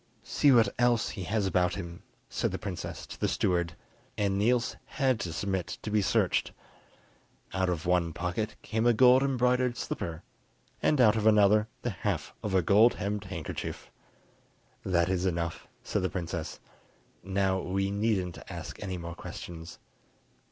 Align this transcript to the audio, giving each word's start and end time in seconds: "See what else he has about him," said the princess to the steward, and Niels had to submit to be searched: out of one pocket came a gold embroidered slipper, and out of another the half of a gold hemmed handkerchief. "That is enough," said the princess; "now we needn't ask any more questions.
"See 0.23 0.51
what 0.51 0.69
else 0.79 1.09
he 1.09 1.21
has 1.25 1.45
about 1.45 1.75
him," 1.75 2.01
said 2.27 2.49
the 2.51 2.57
princess 2.57 3.05
to 3.05 3.19
the 3.19 3.27
steward, 3.27 3.73
and 4.17 4.35
Niels 4.35 4.75
had 4.85 5.19
to 5.19 5.31
submit 5.31 5.77
to 5.83 5.91
be 5.91 6.01
searched: 6.01 6.53
out 7.53 7.69
of 7.69 7.85
one 7.85 8.11
pocket 8.11 8.55
came 8.63 8.87
a 8.87 8.93
gold 8.93 9.21
embroidered 9.21 9.77
slipper, 9.77 10.23
and 10.81 10.99
out 10.99 11.15
of 11.15 11.27
another 11.27 11.67
the 11.83 11.91
half 11.91 12.33
of 12.41 12.55
a 12.55 12.63
gold 12.63 12.95
hemmed 12.95 13.25
handkerchief. 13.25 13.91
"That 14.83 15.07
is 15.07 15.27
enough," 15.27 15.67
said 15.83 16.01
the 16.01 16.09
princess; 16.09 16.59
"now 17.21 17.59
we 17.61 17.91
needn't 17.91 18.39
ask 18.49 18.81
any 18.81 18.97
more 18.97 19.13
questions. 19.13 19.77